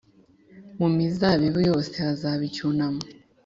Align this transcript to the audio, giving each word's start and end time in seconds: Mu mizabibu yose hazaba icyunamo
Mu 0.79 0.87
mizabibu 0.95 1.59
yose 1.69 1.93
hazaba 2.05 2.41
icyunamo 2.49 3.01